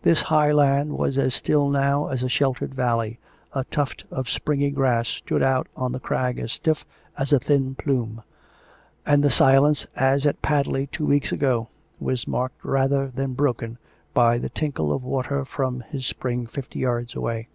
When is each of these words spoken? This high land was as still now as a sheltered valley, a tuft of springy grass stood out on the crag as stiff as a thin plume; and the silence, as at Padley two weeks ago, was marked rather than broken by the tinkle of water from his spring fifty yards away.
This 0.00 0.22
high 0.32 0.52
land 0.52 0.96
was 0.96 1.18
as 1.18 1.34
still 1.34 1.68
now 1.68 2.06
as 2.06 2.22
a 2.22 2.30
sheltered 2.30 2.74
valley, 2.74 3.18
a 3.52 3.64
tuft 3.64 4.06
of 4.10 4.30
springy 4.30 4.70
grass 4.70 5.06
stood 5.06 5.42
out 5.42 5.66
on 5.76 5.92
the 5.92 6.00
crag 6.00 6.38
as 6.38 6.50
stiff 6.52 6.86
as 7.18 7.30
a 7.30 7.38
thin 7.38 7.74
plume; 7.74 8.22
and 9.04 9.22
the 9.22 9.28
silence, 9.28 9.86
as 9.96 10.24
at 10.24 10.40
Padley 10.40 10.86
two 10.86 11.04
weeks 11.04 11.30
ago, 11.30 11.68
was 12.00 12.26
marked 12.26 12.64
rather 12.64 13.08
than 13.08 13.34
broken 13.34 13.76
by 14.14 14.38
the 14.38 14.48
tinkle 14.48 14.90
of 14.90 15.04
water 15.04 15.44
from 15.44 15.80
his 15.90 16.06
spring 16.06 16.46
fifty 16.46 16.78
yards 16.78 17.14
away. 17.14 17.48